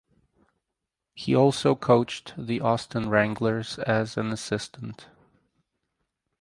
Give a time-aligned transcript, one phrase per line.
[1.13, 5.07] He also coached the Austin Wranglers as an assistant.